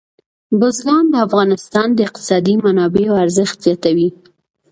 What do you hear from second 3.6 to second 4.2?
زیاتوي.